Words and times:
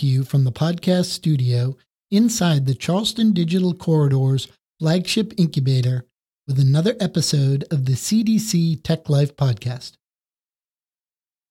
to 0.00 0.06
you 0.06 0.24
from 0.24 0.44
the 0.44 0.52
podcast 0.52 1.06
studio 1.06 1.76
inside 2.10 2.64
the 2.64 2.74
Charleston 2.74 3.32
Digital 3.32 3.74
Corridor's 3.74 4.48
flagship 4.78 5.34
incubator 5.36 6.06
with 6.48 6.58
another 6.58 6.96
episode 6.98 7.66
of 7.70 7.84
the 7.84 7.92
CDC 7.92 8.82
Tech 8.82 9.10
Life 9.10 9.36
podcast. 9.36 9.98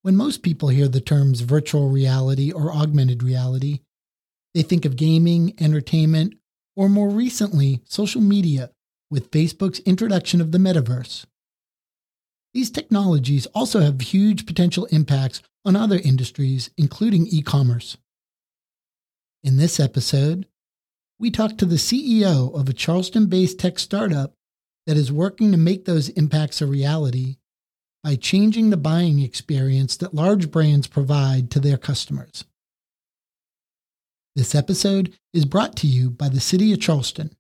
When 0.01 0.15
most 0.15 0.41
people 0.41 0.69
hear 0.69 0.87
the 0.87 0.99
terms 0.99 1.41
virtual 1.41 1.89
reality 1.89 2.51
or 2.51 2.73
augmented 2.73 3.21
reality, 3.21 3.81
they 4.55 4.63
think 4.63 4.83
of 4.83 4.95
gaming, 4.95 5.53
entertainment, 5.59 6.33
or 6.75 6.89
more 6.89 7.09
recently, 7.09 7.81
social 7.85 8.21
media 8.21 8.71
with 9.11 9.29
Facebook's 9.29 9.77
introduction 9.81 10.41
of 10.41 10.51
the 10.51 10.57
metaverse. 10.57 11.25
These 12.55 12.71
technologies 12.71 13.45
also 13.53 13.81
have 13.81 14.01
huge 14.01 14.47
potential 14.47 14.85
impacts 14.85 15.43
on 15.63 15.75
other 15.75 15.99
industries, 16.03 16.71
including 16.77 17.27
e 17.27 17.43
commerce. 17.43 17.95
In 19.43 19.55
this 19.55 19.79
episode, 19.79 20.47
we 21.17 21.31
talk 21.31 21.57
to 21.57 21.65
the 21.65 21.75
CEO 21.75 22.53
of 22.53 22.67
a 22.67 22.73
Charleston 22.73 23.27
based 23.27 23.59
tech 23.59 23.79
startup 23.79 24.33
that 24.85 24.97
is 24.97 25.11
working 25.11 25.51
to 25.51 25.57
make 25.57 25.85
those 25.85 26.09
impacts 26.09 26.61
a 26.61 26.67
reality 26.67 27.37
by 28.03 28.15
changing 28.15 28.69
the 28.69 28.77
buying 28.77 29.19
experience 29.19 29.95
that 29.97 30.13
large 30.13 30.51
brands 30.51 30.87
provide 30.87 31.51
to 31.51 31.59
their 31.59 31.77
customers. 31.77 32.43
This 34.35 34.55
episode 34.55 35.13
is 35.33 35.45
brought 35.45 35.75
to 35.77 35.87
you 35.87 36.09
by 36.09 36.29
the 36.29 36.39
City 36.39 36.73
of 36.73 36.81
Charleston. 36.81 37.35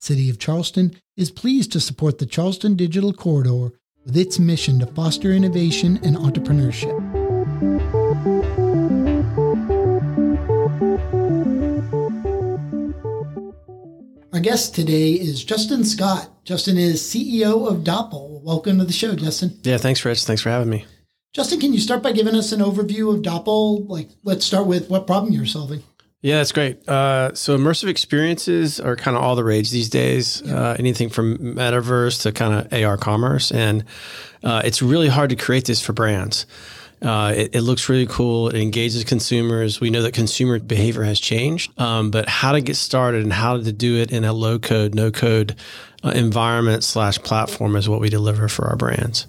City 0.00 0.28
of 0.28 0.38
Charleston 0.38 0.96
is 1.16 1.30
pleased 1.30 1.72
to 1.72 1.80
support 1.80 2.18
the 2.18 2.26
Charleston 2.26 2.76
Digital 2.76 3.12
Corridor 3.12 3.72
with 4.04 4.16
its 4.16 4.38
mission 4.38 4.78
to 4.80 4.86
foster 4.86 5.32
innovation 5.32 5.98
and 6.02 6.16
entrepreneurship. 6.16 7.05
Guest 14.46 14.76
today 14.76 15.10
is 15.10 15.42
Justin 15.42 15.84
Scott. 15.84 16.30
Justin 16.44 16.78
is 16.78 17.02
CEO 17.02 17.68
of 17.68 17.82
Dopple. 17.82 18.40
Welcome 18.44 18.78
to 18.78 18.84
the 18.84 18.92
show, 18.92 19.16
Justin. 19.16 19.58
Yeah, 19.64 19.76
thanks, 19.76 20.04
Rich. 20.04 20.22
Thanks 20.22 20.40
for 20.40 20.50
having 20.50 20.68
me. 20.68 20.84
Justin, 21.34 21.58
can 21.58 21.72
you 21.72 21.80
start 21.80 22.00
by 22.00 22.12
giving 22.12 22.36
us 22.36 22.52
an 22.52 22.60
overview 22.60 23.12
of 23.12 23.22
Dopple? 23.22 23.84
Like, 23.88 24.08
let's 24.22 24.46
start 24.46 24.68
with 24.68 24.88
what 24.88 25.08
problem 25.08 25.32
you're 25.32 25.46
solving. 25.46 25.82
Yeah, 26.22 26.36
that's 26.36 26.52
great. 26.52 26.88
Uh, 26.88 27.34
so 27.34 27.58
immersive 27.58 27.88
experiences 27.88 28.78
are 28.78 28.94
kind 28.94 29.16
of 29.16 29.24
all 29.24 29.34
the 29.34 29.42
rage 29.42 29.72
these 29.72 29.90
days. 29.90 30.42
Uh, 30.42 30.76
anything 30.78 31.08
from 31.08 31.38
metaverse 31.38 32.22
to 32.22 32.30
kind 32.30 32.54
of 32.54 32.72
AR 32.84 32.96
commerce, 32.96 33.50
and 33.50 33.84
uh, 34.44 34.62
it's 34.64 34.80
really 34.80 35.08
hard 35.08 35.30
to 35.30 35.36
create 35.36 35.64
this 35.64 35.80
for 35.80 35.92
brands. 35.92 36.46
Uh, 37.06 37.32
it, 37.36 37.54
it, 37.54 37.60
looks 37.60 37.88
really 37.88 38.06
cool. 38.06 38.48
It 38.48 38.60
engages 38.60 39.04
consumers. 39.04 39.80
We 39.80 39.90
know 39.90 40.02
that 40.02 40.12
consumer 40.12 40.58
behavior 40.58 41.04
has 41.04 41.20
changed, 41.20 41.78
um, 41.80 42.10
but 42.10 42.28
how 42.28 42.52
to 42.52 42.60
get 42.60 42.74
started 42.74 43.22
and 43.22 43.32
how 43.32 43.58
to 43.58 43.72
do 43.72 43.96
it 43.96 44.10
in 44.10 44.24
a 44.24 44.32
low 44.32 44.58
code, 44.58 44.94
no 44.94 45.12
code 45.12 45.54
uh, 46.04 46.10
environment 46.10 46.82
slash 46.82 47.18
platform 47.20 47.76
is 47.76 47.88
what 47.88 48.00
we 48.00 48.08
deliver 48.08 48.48
for 48.48 48.66
our 48.66 48.76
brands. 48.76 49.28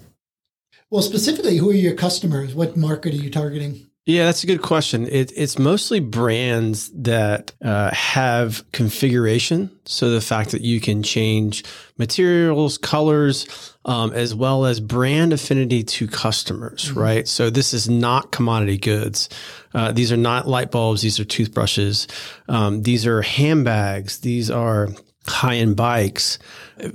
Well, 0.90 1.02
specifically, 1.02 1.58
who 1.58 1.70
are 1.70 1.74
your 1.74 1.94
customers? 1.94 2.54
What 2.54 2.76
market 2.76 3.14
are 3.14 3.18
you 3.18 3.30
targeting? 3.30 3.88
Yeah, 4.06 4.24
that's 4.24 4.42
a 4.42 4.46
good 4.46 4.62
question. 4.62 5.06
It, 5.06 5.32
it's 5.36 5.58
mostly 5.58 6.00
brands 6.00 6.90
that 6.94 7.52
uh, 7.62 7.94
have 7.94 8.64
configuration. 8.72 9.70
So 9.84 10.08
the 10.08 10.22
fact 10.22 10.52
that 10.52 10.62
you 10.62 10.80
can 10.80 11.02
change 11.02 11.62
materials, 11.98 12.78
colors, 12.78 13.76
um, 13.88 14.12
as 14.12 14.34
well 14.34 14.66
as 14.66 14.80
brand 14.80 15.32
affinity 15.32 15.82
to 15.82 16.06
customers, 16.06 16.90
mm-hmm. 16.90 17.00
right? 17.00 17.26
So 17.26 17.48
this 17.48 17.72
is 17.72 17.88
not 17.88 18.30
commodity 18.30 18.76
goods. 18.76 19.30
Uh, 19.72 19.92
these 19.92 20.12
are 20.12 20.16
not 20.18 20.46
light 20.46 20.70
bulbs. 20.70 21.00
These 21.00 21.18
are 21.18 21.24
toothbrushes. 21.24 22.06
Um, 22.50 22.82
these 22.82 23.06
are 23.06 23.22
handbags. 23.22 24.18
These 24.18 24.50
are 24.50 24.90
high 25.26 25.56
end 25.56 25.76
bikes. 25.76 26.38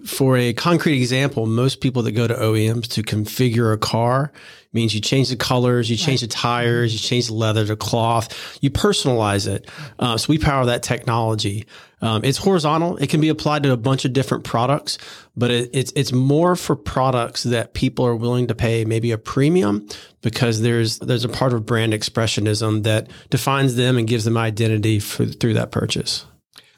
For 0.05 0.37
a 0.37 0.53
concrete 0.53 0.97
example, 0.97 1.47
most 1.47 1.81
people 1.81 2.03
that 2.03 2.11
go 2.11 2.27
to 2.27 2.35
OEMs 2.35 2.87
to 2.89 3.01
configure 3.01 3.73
a 3.73 3.77
car 3.77 4.31
means 4.73 4.94
you 4.94 5.01
change 5.01 5.29
the 5.29 5.35
colors, 5.35 5.89
you 5.89 5.95
change 5.95 6.22
the 6.22 6.28
tires, 6.28 6.94
you 6.94 7.00
change 7.00 7.28
the 7.28 7.34
leather, 7.34 7.63
the 7.63 7.75
cloth, 7.75 8.57
you 8.61 8.69
personalize 8.69 9.47
it. 9.47 9.69
Uh, 10.00 10.17
so 10.17 10.25
we 10.29 10.38
power 10.38 10.66
that 10.66 10.84
technology. 10.84 11.66
Um, 12.01 12.25
it's 12.25 12.38
horizontal. 12.38 12.97
It 12.97 13.09
can 13.09 13.22
be 13.22 13.29
applied 13.29 13.63
to 13.63 13.72
a 13.72 13.78
bunch 13.78 14.03
of 14.03 14.12
different 14.12 14.44
products, 14.44 14.97
but 15.38 15.51
it, 15.51 15.69
it's 15.73 15.94
it's 15.95 16.12
more 16.12 16.57
for 16.57 16.75
products 16.75 17.44
that 17.44 17.73
people 17.73 18.06
are 18.06 18.16
willing 18.16 18.47
to 18.47 18.56
pay 18.56 18.83
maybe 18.83 19.12
a 19.12 19.17
premium 19.17 19.88
because 20.22 20.62
there's 20.62 21.00
there's 21.00 21.23
a 21.23 21.29
part 21.29 21.53
of 21.53 21.66
brand 21.66 21.94
expressionism 21.94 22.83
that 22.83 23.09
defines 23.29 23.75
them 23.75 23.97
and 23.97 24.06
gives 24.06 24.25
them 24.25 24.38
identity 24.38 25.00
for, 25.00 25.25
through 25.25 25.53
that 25.53 25.72
purchase. 25.72 26.25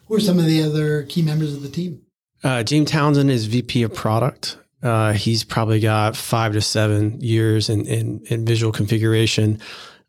Who 0.07 0.15
are 0.15 0.19
some 0.19 0.37
of 0.37 0.45
the 0.45 0.61
other 0.61 1.03
key 1.03 1.23
members 1.23 1.55
of 1.55 1.63
the 1.63 1.69
team? 1.69 2.01
Uh, 2.43 2.61
James 2.61 2.91
Townsend 2.91 3.31
is 3.31 3.45
VP 3.45 3.81
of 3.81 3.95
product. 3.95 4.57
Uh, 4.85 5.13
he's 5.13 5.43
probably 5.43 5.79
got 5.79 6.15
five 6.15 6.53
to 6.53 6.61
seven 6.61 7.19
years 7.19 7.69
in, 7.69 7.87
in, 7.87 8.21
in 8.27 8.45
visual 8.45 8.71
configuration. 8.71 9.59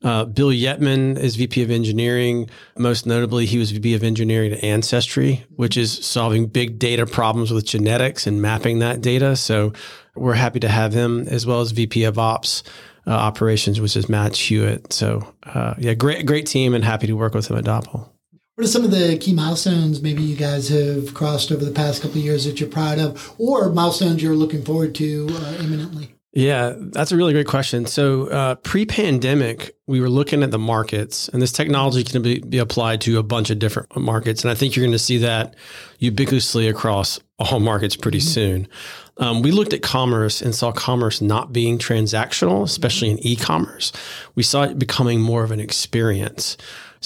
Uh, 0.03 0.27
Bill 0.27 0.51
Yetman 0.51 1.19
is 1.19 1.37
VP 1.37 1.63
of 1.63 1.71
engineering. 1.71 2.51
Most 2.77 3.07
notably, 3.07 3.47
he 3.47 3.57
was 3.57 3.71
VP 3.71 3.95
of 3.95 4.05
engineering 4.05 4.53
at 4.53 4.63
Ancestry, 4.63 5.47
which 5.57 5.79
is 5.79 6.05
solving 6.05 6.47
big 6.47 6.79
data 6.79 7.07
problems 7.07 7.51
with 7.51 7.65
genetics 7.65 8.27
and 8.27 8.43
mapping 8.43 8.81
that 8.81 9.01
data. 9.01 9.35
So 9.35 9.73
we're 10.15 10.35
happy 10.35 10.61
to 10.61 10.69
have 10.69 10.93
him 10.93 11.27
as 11.27 11.47
well 11.47 11.63
as 11.63 11.73
VP 11.73 12.05
of 12.05 12.19
ops. 12.19 12.63
Uh, 13.09 13.13
operations, 13.13 13.81
which 13.81 13.97
is 13.97 14.09
Matt 14.09 14.35
Hewitt. 14.35 14.93
So, 14.93 15.33
uh, 15.45 15.75
yeah, 15.79 15.95
great, 15.95 16.27
great 16.27 16.45
team, 16.45 16.75
and 16.75 16.83
happy 16.83 17.07
to 17.07 17.13
work 17.13 17.35
with 17.35 17.49
him 17.49 17.57
at 17.57 17.65
Dopple. 17.65 18.13
What 18.56 18.65
are 18.65 18.69
some 18.69 18.84
of 18.84 18.91
the 18.91 19.19
key 19.19 19.34
milestones 19.34 20.00
maybe 20.00 20.22
you 20.22 20.34
guys 20.34 20.71
have 20.71 21.12
crossed 21.12 21.53
over 21.53 21.62
the 21.62 21.72
past 21.72 22.00
couple 22.00 22.17
of 22.17 22.25
years 22.25 22.47
that 22.47 22.59
you're 22.59 22.71
proud 22.71 22.99
of, 22.99 23.34
or 23.39 23.69
milestones 23.69 24.22
you're 24.22 24.34
looking 24.34 24.62
forward 24.65 24.94
to 24.94 25.28
uh, 25.31 25.59
imminently? 25.61 26.15
Yeah, 26.33 26.72
that's 26.78 27.12
a 27.12 27.19
really 27.19 27.34
great 27.34 27.47
question. 27.47 27.84
So, 27.84 28.28
uh, 28.28 28.55
pre 28.55 28.87
pandemic, 28.87 29.77
we 29.87 30.00
were 30.00 30.09
looking 30.09 30.43
at 30.43 30.53
the 30.53 30.59
markets, 30.59 31.28
and 31.28 31.43
this 31.43 31.53
technology 31.53 32.03
can 32.03 32.22
be, 32.22 32.39
be 32.39 32.56
applied 32.56 33.03
to 33.03 33.19
a 33.19 33.22
bunch 33.22 33.50
of 33.50 33.59
different 33.59 33.95
markets. 33.95 34.43
And 34.43 34.50
I 34.50 34.55
think 34.55 34.75
you're 34.75 34.87
going 34.87 34.93
to 34.93 34.99
see 34.99 35.19
that 35.19 35.55
ubiquitously 36.00 36.66
across 36.66 37.21
all 37.39 37.61
markets 37.61 37.95
pretty 37.95 38.21
mm-hmm. 38.21 38.28
soon. 38.28 38.69
Um, 39.19 39.43
we 39.43 39.50
looked 39.50 39.75
at 39.75 39.83
commerce 39.83 40.41
and 40.41 40.55
saw 40.55 40.72
commerce 40.72 41.21
not 41.21 41.53
being 41.53 41.77
transactional, 41.77 42.62
especially 42.62 43.11
in 43.11 43.19
e 43.19 43.37
commerce. 43.37 43.93
We 44.34 44.43
saw 44.43 44.62
it 44.62 44.78
becoming 44.78 45.21
more 45.21 45.45
of 45.45 45.50
an 45.50 45.61
experience. 45.61 46.56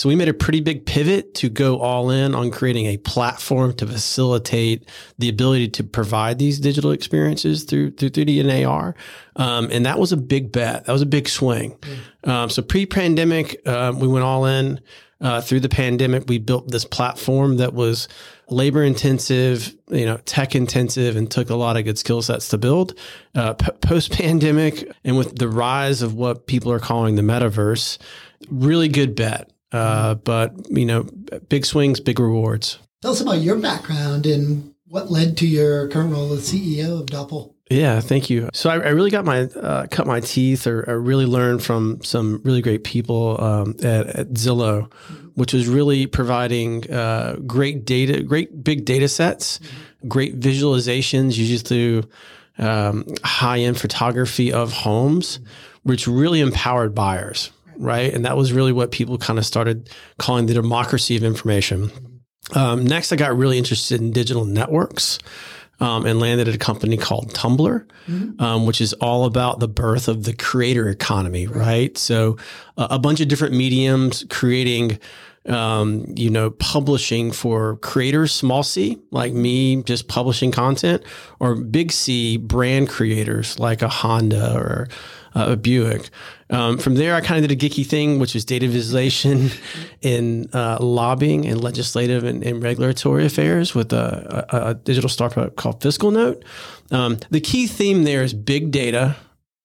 So 0.01 0.09
we 0.09 0.17
made 0.17 0.31
a 0.31 0.33
pretty 0.35 0.63
big 0.63 0.87
pivot 0.87 1.35
to 1.35 1.51
go 1.51 1.79
all 1.79 2.09
in 2.09 2.35
on 2.35 2.51
creating 2.51 2.87
a 2.87 2.97
platform 2.97 3.75
to 3.75 3.87
facilitate 3.87 4.89
the 5.19 5.29
ability 5.29 5.69
to 5.69 5.85
provide 5.85 6.39
these 6.39 6.59
digital 6.59 6.93
experiences 6.93 7.65
through 7.65 7.91
through 7.91 8.09
3D 8.09 8.41
and 8.41 8.65
AR. 8.65 8.95
Um, 9.37 9.69
and 9.71 9.85
that 9.85 9.99
was 9.99 10.11
a 10.11 10.17
big 10.17 10.53
bet. 10.53 10.87
That 10.87 10.93
was 10.93 11.03
a 11.03 11.07
big 11.07 11.29
swing. 11.29 11.77
Mm. 12.25 12.31
Um, 12.31 12.49
so 12.49 12.63
pre-pandemic, 12.63 13.61
um, 13.69 14.01
we 14.01 14.09
went 14.09 14.25
all 14.25 14.47
in. 14.47 14.81
Uh, 15.21 15.43
through 15.43 15.61
the 15.61 15.69
pandemic, 15.69 16.25
we 16.29 16.39
built 16.39 16.71
this 16.71 16.87
platform 16.87 17.59
that 17.59 17.75
was 17.75 18.09
labor 18.49 18.83
intensive, 18.83 19.77
you 19.91 20.07
know, 20.07 20.17
tech 20.25 20.55
intensive, 20.55 21.15
and 21.15 21.31
took 21.31 21.51
a 21.51 21.55
lot 21.55 21.77
of 21.77 21.85
good 21.85 21.99
skill 21.99 22.23
sets 22.23 22.49
to 22.49 22.57
build. 22.57 22.95
Uh, 23.35 23.53
p- 23.53 23.71
Post 23.83 24.13
pandemic, 24.13 24.91
and 25.05 25.19
with 25.19 25.37
the 25.37 25.47
rise 25.47 26.01
of 26.01 26.15
what 26.15 26.47
people 26.47 26.73
are 26.73 26.79
calling 26.79 27.17
the 27.17 27.23
metaverse, 27.23 27.99
really 28.49 28.89
good 28.89 29.15
bet. 29.15 29.51
Uh, 29.73 30.15
but 30.15 30.55
you 30.71 30.85
know, 30.85 31.05
big 31.49 31.65
swings, 31.65 32.01
big 32.01 32.19
rewards. 32.19 32.79
Tell 33.03 33.13
us 33.13 33.21
about 33.21 33.41
your 33.41 33.57
background 33.57 34.27
and 34.27 34.75
what 34.87 35.11
led 35.11 35.37
to 35.39 35.47
your 35.47 35.89
current 35.89 36.13
role 36.13 36.33
as 36.33 36.53
CEO 36.53 37.01
of 37.01 37.07
Dopple. 37.07 37.55
Yeah, 37.71 38.01
thank 38.01 38.29
you. 38.29 38.49
So 38.53 38.69
I, 38.69 38.75
I 38.75 38.89
really 38.89 39.13
got 39.13 39.25
my 39.25 39.43
uh, 39.43 39.87
cut 39.87 40.05
my 40.05 40.19
teeth, 40.19 40.67
or, 40.67 40.83
or, 40.91 41.01
really 41.01 41.25
learned 41.25 41.63
from 41.63 42.03
some 42.03 42.41
really 42.45 42.63
great 42.63 42.83
people 42.83 43.41
um, 43.41 43.77
at, 43.79 44.09
at, 44.09 44.29
Zillow, 44.31 44.93
which 45.35 45.53
was 45.53 45.69
really 45.69 46.09
providing 46.09 46.91
uh, 46.91 47.37
great 47.47 47.85
data, 47.85 48.25
great 48.25 48.65
big 48.65 48.85
data 48.85 49.07
sets, 49.07 49.61
mm-hmm. 49.61 50.09
great 50.09 50.41
visualizations, 50.41 51.39
usually 51.39 51.59
through 51.59 52.03
um, 52.59 53.05
high 53.23 53.61
end 53.61 53.79
photography 53.79 54.53
of 54.53 54.73
homes, 54.73 55.39
which 55.85 56.09
really 56.09 56.41
empowered 56.41 56.93
buyers 56.93 57.53
right? 57.81 58.13
And 58.13 58.25
that 58.25 58.37
was 58.37 58.53
really 58.53 58.73
what 58.73 58.93
people 58.93 59.19
kind 59.19 59.39
of 59.39 59.47
started 59.47 59.91
calling 60.19 60.47
the 60.47 60.55
democracy 60.55 61.17
of 61.17 61.25
information. 61.25 61.91
Um, 62.55 62.85
next, 62.85 63.13
I 63.13 63.17
got 63.17 63.37
really 63.37 63.59
interested 63.59 64.01
in 64.01 64.13
digital 64.13 64.45
networks. 64.45 65.19
Um, 65.83 66.05
and 66.05 66.21
landed 66.21 66.47
at 66.47 66.55
a 66.55 66.59
company 66.59 66.99
called 66.99 67.33
Tumblr, 67.33 67.87
mm-hmm. 68.07 68.39
um, 68.39 68.67
which 68.67 68.83
is 68.83 68.93
all 68.93 69.25
about 69.25 69.61
the 69.61 69.67
birth 69.67 70.09
of 70.09 70.25
the 70.25 70.35
creator 70.35 70.91
economy, 70.91 71.47
right? 71.47 71.57
right? 71.57 71.97
So, 71.97 72.37
uh, 72.77 72.89
a 72.91 72.99
bunch 72.99 73.21
of 73.21 73.29
different 73.29 73.55
mediums 73.55 74.27
creating, 74.29 74.99
um, 75.47 76.05
you 76.15 76.29
know, 76.29 76.51
publishing 76.51 77.33
for 77.33 77.77
creators, 77.77 78.31
small 78.31 78.63
c, 78.63 78.99
like 79.11 79.33
me, 79.33 79.83
just 79.85 80.07
publishing 80.07 80.53
content, 80.53 81.03
or 81.39 81.55
big 81.55 81.93
C, 81.93 82.37
brand 82.37 82.91
creators 82.91 83.59
like 83.59 83.81
a 83.81 83.89
Honda 83.89 84.55
or 84.59 84.87
uh, 85.35 85.57
Buick. 85.57 86.11
Um, 86.51 86.79
from 86.79 86.97
there, 86.97 87.15
I 87.15 87.21
kind 87.21 87.43
of 87.43 87.49
did 87.49 87.63
a 87.63 87.69
geeky 87.69 87.87
thing, 87.87 88.19
which 88.19 88.35
was 88.35 88.45
data 88.45 88.67
visualization 88.69 89.51
in 90.03 90.49
uh, 90.53 90.79
lobbying 90.81 91.47
and 91.47 91.63
legislative 91.63 92.25
and, 92.25 92.43
and 92.43 92.63
regulatory 92.63 93.25
affairs 93.25 93.75
with 93.75 93.93
a, 93.93 94.47
a, 94.51 94.71
a, 94.71 94.75
digital 94.75 95.09
startup 95.09 95.57
called 95.57 95.81
FiscalNote. 95.81 96.43
Um, 96.91 97.19
the 97.31 97.41
key 97.41 97.67
theme 97.67 98.03
there 98.05 98.23
is 98.23 98.35
big 98.35 98.73
data, 98.73 99.17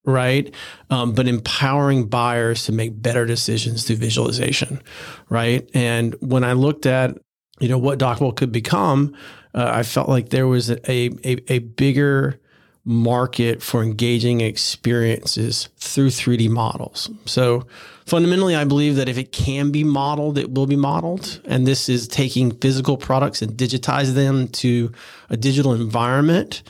right? 0.05 0.53
Um, 0.91 1.13
but 1.13 1.27
empowering 1.27 2.07
buyers 2.07 2.65
to 2.65 2.71
make 2.71 3.01
better 3.01 3.25
decisions 3.25 3.83
through 3.83 3.95
visualization, 3.97 4.81
right? 5.29 5.67
And 5.73 6.15
when 6.19 6.43
I 6.43 6.53
looked 6.53 6.85
at, 6.85 7.17
you 7.59 7.69
know, 7.69 7.79
what 7.79 7.97
Dopple 7.97 8.33
could 8.33 8.51
become, 8.51 9.15
uh, 9.55 9.71
I 9.73 9.83
felt 9.83 10.09
like 10.09 10.29
there 10.29 10.47
was 10.47 10.69
a, 10.69 10.81
a, 10.89 11.37
a 11.51 11.59
bigger 11.59 12.39
market 12.85 13.63
for 13.63 13.81
engaging 13.81 14.41
experiences 14.41 15.69
through 15.77 16.09
3D 16.09 16.49
models. 16.49 17.09
So 17.25 17.65
fundamentally, 18.05 18.55
I 18.55 18.63
believe 18.63 18.95
that 18.97 19.09
if 19.09 19.17
it 19.17 19.31
can 19.31 19.71
be 19.71 19.83
modeled, 19.83 20.37
it 20.37 20.53
will 20.53 20.67
be 20.67 20.75
modeled. 20.75 21.41
And 21.45 21.65
this 21.65 21.89
is 21.89 22.07
taking 22.07 22.51
physical 22.51 22.95
products 22.95 23.41
and 23.41 23.53
digitize 23.53 24.13
them 24.13 24.47
to 24.49 24.91
a 25.29 25.37
digital 25.37 25.73
environment. 25.73 26.61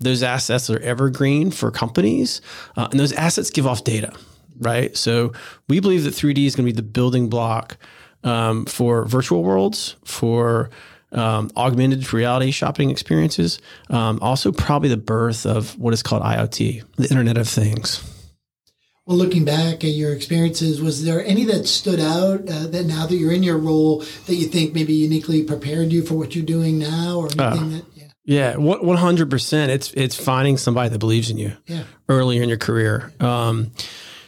Those 0.00 0.24
assets 0.24 0.68
are 0.70 0.80
evergreen 0.80 1.52
for 1.52 1.70
companies, 1.70 2.40
uh, 2.76 2.88
and 2.90 2.98
those 2.98 3.12
assets 3.12 3.50
give 3.50 3.66
off 3.66 3.84
data, 3.84 4.12
right? 4.58 4.96
So 4.96 5.32
we 5.68 5.78
believe 5.78 6.04
that 6.04 6.14
3D 6.14 6.46
is 6.46 6.56
going 6.56 6.66
to 6.66 6.72
be 6.72 6.76
the 6.76 6.82
building 6.82 7.28
block 7.28 7.76
um, 8.24 8.64
for 8.64 9.04
virtual 9.04 9.44
worlds, 9.44 9.96
for 10.04 10.70
um, 11.12 11.50
augmented 11.56 12.12
reality 12.12 12.50
shopping 12.50 12.90
experiences. 12.90 13.60
Um, 13.88 14.18
also, 14.22 14.52
probably 14.52 14.88
the 14.88 14.96
birth 14.96 15.46
of 15.46 15.78
what 15.78 15.94
is 15.94 16.02
called 16.02 16.22
IoT, 16.22 16.84
the 16.96 17.08
Internet 17.08 17.38
of 17.38 17.48
Things. 17.48 18.02
Well, 19.06 19.16
looking 19.16 19.44
back 19.44 19.82
at 19.82 19.90
your 19.90 20.12
experiences, 20.12 20.80
was 20.80 21.04
there 21.04 21.24
any 21.24 21.44
that 21.46 21.66
stood 21.66 21.98
out 21.98 22.48
uh, 22.48 22.68
that 22.68 22.86
now 22.86 23.06
that 23.06 23.16
you're 23.16 23.32
in 23.32 23.42
your 23.42 23.58
role 23.58 24.04
that 24.26 24.34
you 24.34 24.46
think 24.46 24.72
maybe 24.72 24.92
uniquely 24.94 25.42
prepared 25.42 25.90
you 25.90 26.02
for 26.02 26.14
what 26.14 26.36
you're 26.36 26.44
doing 26.44 26.78
now, 26.78 27.18
or 27.18 27.26
anything 27.26 27.40
uh, 27.40 27.76
that? 27.76 27.84
Yeah, 27.94 28.06
yeah, 28.24 28.56
one 28.56 28.96
hundred 28.96 29.28
percent. 29.28 29.72
It's 29.72 29.92
it's 29.94 30.14
finding 30.14 30.58
somebody 30.58 30.90
that 30.90 30.98
believes 30.98 31.30
in 31.30 31.38
you. 31.38 31.56
Yeah. 31.66 31.84
earlier 32.10 32.42
in 32.42 32.48
your 32.48 32.58
career. 32.58 33.12
Um, 33.20 33.72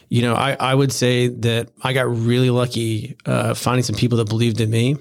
you 0.09 0.21
know, 0.21 0.33
I, 0.33 0.55
I 0.59 0.73
would 0.73 0.91
say 0.91 1.27
that 1.27 1.69
I 1.81 1.93
got 1.93 2.07
really 2.07 2.49
lucky 2.49 3.17
uh, 3.25 3.53
finding 3.53 3.83
some 3.83 3.95
people 3.95 4.17
that 4.19 4.29
believed 4.29 4.61
in 4.61 4.69
me 4.69 4.95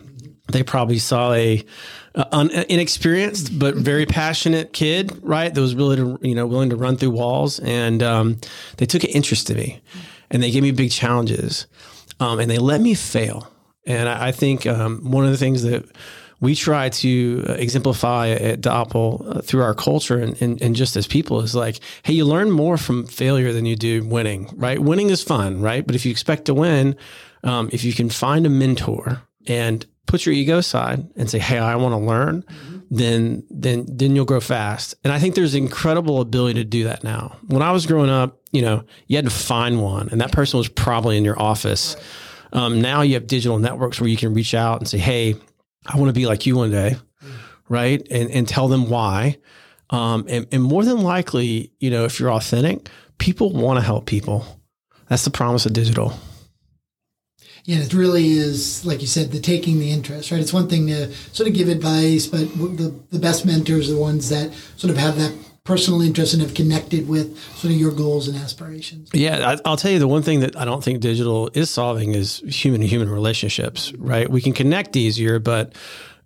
they 0.48 0.62
probably 0.62 0.98
saw 0.98 1.32
a 1.32 1.64
un, 2.14 2.50
inexperienced 2.50 3.58
but 3.58 3.74
very 3.76 4.06
passionate 4.06 4.72
kid, 4.72 5.18
right? 5.22 5.52
That 5.52 5.60
was 5.60 5.74
really, 5.74 5.96
to, 5.96 6.18
you 6.22 6.34
know, 6.34 6.46
willing 6.46 6.70
to 6.70 6.76
run 6.76 6.96
through 6.96 7.10
walls, 7.10 7.58
and 7.60 8.02
um, 8.02 8.38
they 8.76 8.86
took 8.86 9.04
an 9.04 9.10
interest 9.10 9.50
in 9.50 9.56
me, 9.56 9.80
and 10.30 10.42
they 10.42 10.50
gave 10.50 10.62
me 10.62 10.72
big 10.72 10.90
challenges, 10.90 11.66
um, 12.20 12.38
and 12.38 12.50
they 12.50 12.58
let 12.58 12.80
me 12.80 12.94
fail. 12.94 13.50
And 13.86 14.08
I, 14.08 14.28
I 14.28 14.32
think 14.32 14.66
um, 14.66 15.10
one 15.10 15.24
of 15.24 15.30
the 15.30 15.36
things 15.36 15.62
that 15.62 15.84
we 16.40 16.56
try 16.56 16.88
to 16.88 17.44
exemplify 17.48 18.30
at 18.30 18.60
Dopple 18.60 19.24
uh, 19.28 19.40
through 19.42 19.62
our 19.62 19.74
culture 19.74 20.18
and, 20.18 20.40
and, 20.42 20.60
and, 20.60 20.74
just 20.74 20.96
as 20.96 21.06
people 21.06 21.40
is 21.40 21.54
like, 21.54 21.78
hey, 22.02 22.14
you 22.14 22.24
learn 22.24 22.50
more 22.50 22.76
from 22.76 23.06
failure 23.06 23.52
than 23.52 23.64
you 23.64 23.76
do 23.76 24.02
winning, 24.04 24.52
right? 24.56 24.80
Winning 24.80 25.10
is 25.10 25.22
fun, 25.22 25.62
right? 25.62 25.86
But 25.86 25.94
if 25.94 26.04
you 26.04 26.10
expect 26.10 26.46
to 26.46 26.54
win, 26.54 26.96
um, 27.44 27.70
if 27.72 27.84
you 27.84 27.92
can 27.92 28.10
find 28.10 28.44
a 28.44 28.50
mentor 28.50 29.22
and 29.46 29.86
put 30.06 30.26
your 30.26 30.34
ego 30.34 30.58
aside 30.58 31.08
and 31.16 31.30
say, 31.30 31.38
"Hey, 31.38 31.58
I 31.58 31.76
want 31.76 31.92
to 31.92 31.98
learn," 31.98 32.42
mm-hmm. 32.42 32.78
then 32.90 33.44
then 33.50 33.86
then 33.88 34.16
you'll 34.16 34.24
grow 34.24 34.40
fast. 34.40 34.94
And 35.04 35.12
I 35.12 35.18
think 35.18 35.34
there's 35.34 35.54
incredible 35.54 36.20
ability 36.20 36.60
to 36.60 36.64
do 36.64 36.84
that 36.84 37.04
now. 37.04 37.36
When 37.46 37.62
I 37.62 37.72
was 37.72 37.86
growing 37.86 38.10
up, 38.10 38.40
you 38.52 38.62
know, 38.62 38.84
you 39.06 39.16
had 39.16 39.24
to 39.24 39.30
find 39.30 39.82
one, 39.82 40.08
and 40.10 40.20
that 40.20 40.32
person 40.32 40.58
was 40.58 40.68
probably 40.68 41.16
in 41.16 41.24
your 41.24 41.40
office. 41.40 41.96
Right. 42.52 42.62
Um, 42.62 42.82
now 42.82 43.00
you 43.00 43.14
have 43.14 43.26
digital 43.26 43.58
networks 43.58 44.00
where 44.00 44.10
you 44.10 44.16
can 44.16 44.34
reach 44.34 44.54
out 44.54 44.80
and 44.80 44.88
say, 44.88 44.98
"Hey, 44.98 45.34
I 45.86 45.96
want 45.96 46.08
to 46.08 46.12
be 46.12 46.26
like 46.26 46.46
you 46.46 46.56
one 46.56 46.70
day," 46.70 46.96
mm-hmm. 47.24 47.36
right? 47.68 48.06
And 48.10 48.30
and 48.30 48.46
tell 48.48 48.68
them 48.68 48.88
why. 48.88 49.38
Um, 49.90 50.24
and, 50.26 50.46
and 50.50 50.62
more 50.62 50.84
than 50.86 51.02
likely, 51.02 51.70
you 51.78 51.90
know, 51.90 52.06
if 52.06 52.18
you're 52.18 52.32
authentic, 52.32 52.88
people 53.18 53.52
want 53.52 53.78
to 53.78 53.84
help 53.84 54.06
people. 54.06 54.46
That's 55.08 55.24
the 55.24 55.30
promise 55.30 55.66
of 55.66 55.74
digital. 55.74 56.14
Yeah, 57.64 57.78
it 57.78 57.94
really 57.94 58.32
is, 58.32 58.84
like 58.84 59.00
you 59.00 59.06
said, 59.06 59.30
the 59.30 59.38
taking 59.38 59.78
the 59.78 59.92
interest, 59.92 60.32
right? 60.32 60.40
It's 60.40 60.52
one 60.52 60.68
thing 60.68 60.88
to 60.88 61.12
sort 61.32 61.48
of 61.48 61.54
give 61.54 61.68
advice, 61.68 62.26
but 62.26 62.52
the, 62.56 62.92
the 63.10 63.20
best 63.20 63.46
mentors 63.46 63.88
are 63.88 63.94
the 63.94 64.00
ones 64.00 64.28
that 64.30 64.52
sort 64.76 64.90
of 64.90 64.96
have 64.96 65.16
that 65.18 65.32
personal 65.64 66.02
interest 66.02 66.32
and 66.32 66.42
have 66.42 66.54
connected 66.54 67.08
with 67.08 67.38
sort 67.56 67.72
of 67.72 67.78
your 67.78 67.92
goals 67.92 68.26
and 68.26 68.36
aspirations. 68.36 69.10
Yeah, 69.12 69.56
I, 69.64 69.68
will 69.70 69.76
tell 69.76 69.92
you 69.92 70.00
the 70.00 70.08
one 70.08 70.22
thing 70.22 70.40
that 70.40 70.56
I 70.56 70.64
don't 70.64 70.82
think 70.82 71.00
digital 71.00 71.50
is 71.54 71.70
solving 71.70 72.14
is 72.14 72.38
human 72.48 72.80
to 72.80 72.86
human 72.86 73.08
relationships, 73.08 73.92
right? 73.94 74.28
We 74.28 74.40
can 74.40 74.54
connect 74.54 74.96
easier, 74.96 75.38
but 75.38 75.72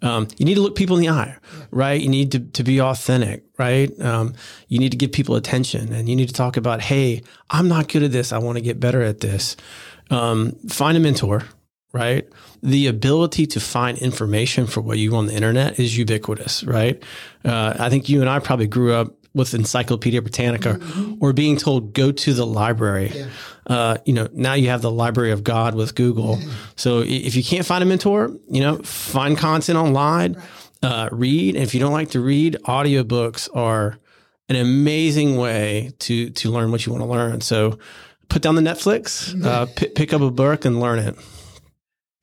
um, 0.01 0.29
you 0.39 0.47
need 0.47 0.55
to 0.55 0.63
look 0.63 0.75
people 0.75 0.97
in 0.97 1.03
the 1.03 1.11
eye, 1.11 1.37
yeah. 1.37 1.65
right? 1.71 2.01
You 2.01 2.09
need 2.09 2.33
to, 2.33 2.41
to 2.41 2.63
be 2.63 2.81
authentic, 2.81 3.45
right? 3.59 3.91
Um, 4.01 4.35
you 4.69 4.79
need 4.79 4.93
to 4.93 4.97
give 4.99 5.13
people 5.13 5.37
attention 5.37 5.93
and 5.93 6.09
you 6.09 6.17
need 6.17 6.29
to 6.29 6.35
talk 6.35 6.57
about, 6.57 6.81
hey, 6.81 7.23
I'm 7.51 7.69
not 7.69 7.89
good 7.89 8.03
at 8.03 8.13
this. 8.13 8.33
I 8.33 8.39
want 8.39 8.57
to 8.57 8.63
get 8.63 8.81
better 8.81 9.03
at 9.03 9.21
this. 9.21 9.57
Um, 10.11 10.53
find 10.69 10.97
a 10.97 11.01
mentor, 11.01 11.43
right? 11.93 12.29
The 12.63 12.87
ability 12.87 13.47
to 13.49 13.61
find 13.61 13.99
information 13.99 14.67
for 14.67 14.81
what 14.81 14.99
you 14.99 15.17
on 15.17 15.27
the 15.27 15.35
internet 15.35 15.81
is 15.81 15.97
ubiquitous, 15.97 16.65
right? 16.65 17.03
Uh, 17.45 17.75
I 17.79 17.91
think 17.91 18.09
you 18.09 18.21
and 18.21 18.31
I 18.31 18.39
probably 18.39 18.67
grew 18.67 18.95
up 18.95 19.15
with 19.37 19.53
Encyclopedia 19.53 20.23
Britannica 20.23 20.75
mm-hmm. 20.75 21.15
or 21.21 21.35
being 21.35 21.59
told 21.59 21.93
go 21.93 22.11
to 22.11 22.33
the 22.33 22.47
library. 22.47 23.13
Yeah. 23.15 23.29
Uh, 23.67 23.97
you 24.07 24.15
know, 24.15 24.29
now 24.33 24.55
you 24.55 24.71
have 24.71 24.81
the 24.81 24.91
Library 24.91 25.31
of 25.31 25.45
God 25.45 25.75
with 25.75 25.95
Google. 25.95 26.39
Yeah. 26.39 26.53
So 26.77 27.03
if 27.05 27.35
you 27.35 27.45
can't 27.45 27.67
find 27.67 27.83
a 27.83 27.87
mentor, 27.87 28.31
you 28.49 28.61
know, 28.61 28.79
find 28.79 29.37
content 29.37 29.77
online, 29.77 30.35
right. 30.35 30.45
uh, 30.83 31.09
read. 31.13 31.55
And 31.55 31.63
if 31.63 31.75
you 31.75 31.81
don't 31.81 31.93
like 31.93 32.11
to 32.11 32.21
read, 32.21 32.57
audiobooks 32.65 33.49
are 33.55 33.99
an 34.49 34.57
amazing 34.57 35.37
way 35.37 35.93
to 35.99 36.31
to 36.31 36.51
learn 36.51 36.71
what 36.71 36.87
you 36.87 36.93
want 36.93 37.05
to 37.05 37.11
learn. 37.11 37.41
So 37.41 37.79
put 38.29 38.43
down 38.43 38.55
the 38.55 38.63
Netflix, 38.63 39.33
mm-hmm. 39.33 39.47
uh, 39.47 39.67
p- 39.77 39.89
pick 39.89 40.13
up 40.13 40.21
a 40.21 40.31
book 40.31 40.65
and 40.65 40.81
learn 40.81 40.99
it. 40.99 41.17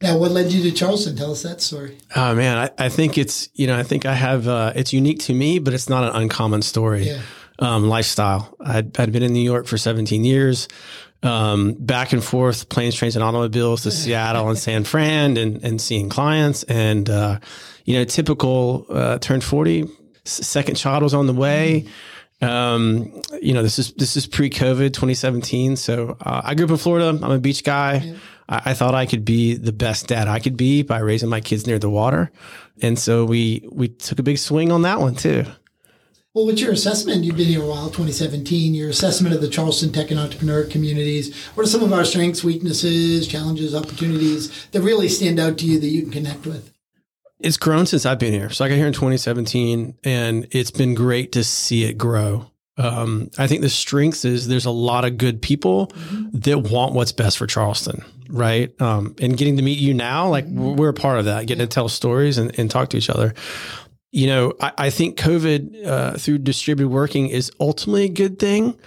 Now, 0.01 0.17
what 0.17 0.31
led 0.31 0.51
you 0.51 0.61
to 0.63 0.71
Charleston? 0.71 1.15
Tell 1.15 1.31
us 1.31 1.43
that 1.43 1.61
story. 1.61 1.97
Oh 2.15 2.35
man, 2.35 2.57
I, 2.57 2.85
I 2.85 2.89
think 2.89 3.17
it's 3.17 3.49
you 3.53 3.67
know 3.67 3.77
I 3.77 3.83
think 3.83 4.05
I 4.05 4.13
have 4.13 4.47
uh, 4.47 4.73
it's 4.75 4.91
unique 4.91 5.19
to 5.21 5.33
me, 5.33 5.59
but 5.59 5.73
it's 5.73 5.87
not 5.87 6.03
an 6.03 6.21
uncommon 6.21 6.61
story. 6.61 7.07
Yeah. 7.07 7.21
Um, 7.59 7.87
lifestyle. 7.87 8.55
I'd, 8.59 8.99
I'd 8.99 9.11
been 9.11 9.21
in 9.21 9.31
New 9.31 9.43
York 9.43 9.67
for 9.67 9.77
17 9.77 10.25
years, 10.25 10.67
um, 11.21 11.75
back 11.75 12.11
and 12.11 12.23
forth, 12.23 12.67
planes, 12.67 12.95
trains, 12.95 13.15
and 13.15 13.23
automobiles 13.23 13.83
to 13.83 13.91
Seattle 13.91 14.49
and 14.49 14.57
San 14.57 14.83
Fran, 14.83 15.37
and 15.37 15.63
and 15.63 15.79
seeing 15.79 16.09
clients, 16.09 16.63
and 16.63 17.09
uh, 17.09 17.39
you 17.85 17.97
know, 17.97 18.05
typical 18.05 18.85
uh, 18.89 19.17
turned 19.19 19.43
40, 19.43 19.87
second 20.25 20.75
child 20.75 21.03
was 21.03 21.13
on 21.13 21.27
the 21.27 21.33
way. 21.33 21.85
Mm. 21.85 21.89
Um, 22.43 23.21
you 23.41 23.53
know, 23.53 23.63
this 23.63 23.79
is 23.79 23.93
this 23.93 24.17
is 24.17 24.27
pre-COVID, 24.27 24.93
2017. 24.93 25.75
So 25.75 26.17
uh, 26.21 26.41
I 26.43 26.55
grew 26.55 26.65
up 26.65 26.71
in 26.71 26.77
Florida. 26.77 27.09
I'm 27.09 27.31
a 27.31 27.39
beach 27.39 27.63
guy. 27.63 27.97
Yeah. 27.97 28.15
I, 28.49 28.61
I, 28.65 28.73
thought 28.73 28.93
I 28.93 29.05
could 29.05 29.23
be 29.23 29.55
the 29.55 29.71
best 29.71 30.07
dad 30.07 30.27
I 30.27 30.39
could 30.39 30.57
be 30.57 30.83
by 30.83 30.99
raising 30.99 31.29
my 31.29 31.39
kids 31.39 31.65
near 31.65 31.79
the 31.79 31.89
water, 31.89 32.31
and 32.81 32.99
so 32.99 33.25
we 33.25 33.67
we 33.71 33.87
took 33.87 34.19
a 34.19 34.23
big 34.23 34.37
swing 34.37 34.71
on 34.71 34.81
that 34.81 34.99
one 34.99 35.15
too. 35.15 35.45
Well, 36.33 36.47
what's 36.47 36.61
your 36.61 36.71
assessment? 36.71 37.23
You've 37.23 37.37
been 37.37 37.45
here 37.45 37.61
a 37.61 37.67
while, 37.67 37.85
2017. 37.85 38.73
Your 38.73 38.89
assessment 38.89 39.35
of 39.35 39.41
the 39.41 39.47
Charleston 39.47 39.91
tech 39.91 40.09
and 40.09 40.19
entrepreneur 40.19 40.63
communities. 40.63 41.35
What 41.53 41.63
are 41.63 41.69
some 41.69 41.83
of 41.83 41.93
our 41.93 42.03
strengths, 42.03 42.43
weaknesses, 42.43 43.27
challenges, 43.27 43.75
opportunities 43.75 44.67
that 44.71 44.81
really 44.81 45.09
stand 45.09 45.39
out 45.39 45.59
to 45.59 45.65
you 45.67 45.79
that 45.79 45.89
you 45.89 46.01
can 46.01 46.11
connect 46.11 46.47
with? 46.47 46.72
It's 47.43 47.57
grown 47.57 47.85
since 47.85 48.05
I've 48.05 48.19
been 48.19 48.33
here. 48.33 48.49
So 48.49 48.63
I 48.65 48.69
got 48.69 48.75
here 48.75 48.87
in 48.87 48.93
2017, 48.93 49.97
and 50.03 50.47
it's 50.51 50.71
been 50.71 50.95
great 50.95 51.33
to 51.33 51.43
see 51.43 51.83
it 51.83 51.97
grow. 51.97 52.49
Um, 52.77 53.29
I 53.37 53.45
think 53.47 53.61
the 53.61 53.69
strength 53.69 54.25
is 54.25 54.47
there's 54.47 54.65
a 54.65 54.71
lot 54.71 55.05
of 55.05 55.17
good 55.17 55.41
people 55.41 55.87
mm-hmm. 55.87 56.39
that 56.39 56.57
want 56.57 56.93
what's 56.93 57.11
best 57.11 57.37
for 57.37 57.45
Charleston, 57.45 58.03
right? 58.29 58.73
Um, 58.81 59.15
and 59.21 59.37
getting 59.37 59.57
to 59.57 59.63
meet 59.63 59.77
you 59.77 59.93
now, 59.93 60.27
like 60.29 60.45
mm-hmm. 60.45 60.75
we're 60.75 60.89
a 60.89 60.93
part 60.93 61.19
of 61.19 61.25
that, 61.25 61.45
getting 61.45 61.67
to 61.67 61.71
tell 61.71 61.87
stories 61.87 62.39
and, 62.39 62.57
and, 62.57 62.71
talk 62.71 62.89
to 62.89 62.97
each 62.97 63.11
other. 63.11 63.35
You 64.11 64.27
know, 64.27 64.53
I, 64.59 64.71
I 64.77 64.89
think 64.89 65.19
COVID 65.19 65.85
uh, 65.85 66.17
through 66.17 66.39
distributed 66.39 66.89
working 66.89 67.27
is 67.27 67.51
ultimately 67.59 68.05
a 68.05 68.09
good 68.09 68.39
thing. 68.39 68.79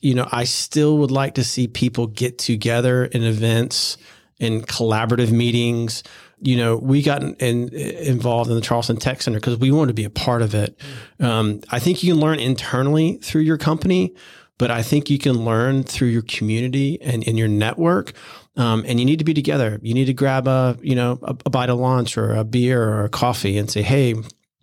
You 0.00 0.14
know, 0.14 0.28
I 0.30 0.44
still 0.44 0.98
would 0.98 1.10
like 1.10 1.34
to 1.34 1.44
see 1.44 1.66
people 1.66 2.06
get 2.06 2.38
together 2.38 3.06
in 3.06 3.24
events 3.24 3.96
in 4.38 4.60
collaborative 4.62 5.32
meetings 5.32 6.04
you 6.40 6.56
know, 6.56 6.76
we 6.76 7.02
got 7.02 7.22
in, 7.22 7.34
in, 7.34 7.74
involved 7.74 8.50
in 8.50 8.56
the 8.56 8.62
Charleston 8.62 8.96
Tech 8.96 9.22
Center 9.22 9.38
because 9.38 9.58
we 9.58 9.70
wanted 9.70 9.88
to 9.88 9.94
be 9.94 10.04
a 10.04 10.10
part 10.10 10.42
of 10.42 10.54
it. 10.54 10.78
Um, 11.20 11.60
I 11.70 11.78
think 11.78 12.02
you 12.02 12.12
can 12.12 12.20
learn 12.20 12.38
internally 12.38 13.18
through 13.22 13.42
your 13.42 13.56
company, 13.56 14.14
but 14.58 14.70
I 14.70 14.82
think 14.82 15.10
you 15.10 15.18
can 15.18 15.44
learn 15.44 15.82
through 15.82 16.08
your 16.08 16.22
community 16.22 17.00
and 17.00 17.22
in 17.22 17.36
your 17.36 17.48
network. 17.48 18.12
Um, 18.56 18.84
and 18.86 18.98
you 18.98 19.04
need 19.04 19.18
to 19.18 19.24
be 19.24 19.34
together. 19.34 19.78
You 19.82 19.94
need 19.94 20.06
to 20.06 20.14
grab 20.14 20.46
a, 20.46 20.78
you 20.80 20.94
know, 20.94 21.18
a, 21.22 21.36
a 21.46 21.50
bite 21.50 21.68
of 21.68 21.78
lunch 21.78 22.16
or 22.16 22.34
a 22.34 22.44
beer 22.44 22.82
or 22.82 23.04
a 23.04 23.08
coffee 23.10 23.58
and 23.58 23.70
say, 23.70 23.82
Hey, 23.82 24.14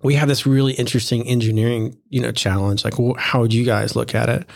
we 0.02 0.16
have 0.16 0.28
this 0.28 0.46
really 0.46 0.74
interesting 0.74 1.28
engineering, 1.28 1.98
you 2.10 2.20
know, 2.20 2.32
challenge. 2.32 2.84
Like, 2.84 2.96
how 3.18 3.42
would 3.42 3.54
you 3.54 3.64
guys 3.66 3.96
look 3.96 4.16
at 4.16 4.30
it? 4.30 4.48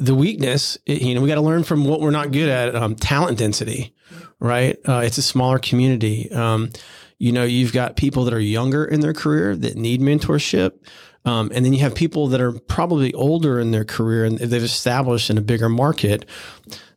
the 0.00 0.14
weakness, 0.14 0.78
you 0.86 1.14
know, 1.14 1.20
we 1.20 1.28
got 1.28 1.34
to 1.34 1.42
learn 1.42 1.62
from 1.62 1.84
what 1.84 2.00
we're 2.00 2.10
not 2.10 2.32
good 2.32 2.48
at. 2.48 2.74
Um, 2.74 2.96
talent 2.96 3.38
density, 3.38 3.94
right? 4.38 4.78
Uh, 4.88 5.02
it's 5.04 5.18
a 5.18 5.22
smaller 5.22 5.58
community. 5.58 6.30
Um, 6.32 6.70
you 7.20 7.32
know, 7.32 7.44
you've 7.44 7.74
got 7.74 7.96
people 7.96 8.24
that 8.24 8.34
are 8.34 8.40
younger 8.40 8.84
in 8.84 9.00
their 9.00 9.12
career 9.12 9.54
that 9.54 9.76
need 9.76 10.00
mentorship. 10.00 10.72
Um, 11.26 11.52
and 11.54 11.64
then 11.64 11.74
you 11.74 11.80
have 11.80 11.94
people 11.94 12.28
that 12.28 12.40
are 12.40 12.52
probably 12.52 13.12
older 13.12 13.60
in 13.60 13.72
their 13.72 13.84
career 13.84 14.24
and 14.24 14.38
they've 14.38 14.62
established 14.62 15.28
in 15.28 15.36
a 15.36 15.42
bigger 15.42 15.68
market. 15.68 16.24